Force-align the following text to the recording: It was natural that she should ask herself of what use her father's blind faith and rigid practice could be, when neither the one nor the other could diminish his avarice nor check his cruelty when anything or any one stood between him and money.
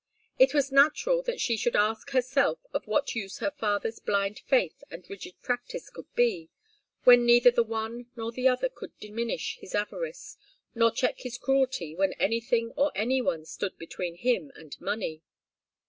It 0.39 0.55
was 0.55 0.71
natural 0.71 1.21
that 1.21 1.39
she 1.39 1.55
should 1.55 1.75
ask 1.75 2.09
herself 2.09 2.65
of 2.73 2.87
what 2.87 3.13
use 3.13 3.37
her 3.37 3.51
father's 3.51 3.99
blind 3.99 4.39
faith 4.39 4.83
and 4.89 5.07
rigid 5.11 5.39
practice 5.43 5.91
could 5.91 6.11
be, 6.15 6.49
when 7.03 7.23
neither 7.23 7.51
the 7.51 7.61
one 7.61 8.07
nor 8.15 8.31
the 8.31 8.47
other 8.47 8.67
could 8.67 8.97
diminish 8.99 9.59
his 9.61 9.75
avarice 9.75 10.37
nor 10.73 10.89
check 10.89 11.19
his 11.19 11.37
cruelty 11.37 11.93
when 11.95 12.13
anything 12.13 12.71
or 12.75 12.91
any 12.95 13.21
one 13.21 13.45
stood 13.45 13.77
between 13.77 14.15
him 14.15 14.51
and 14.55 14.75
money. 14.81 15.21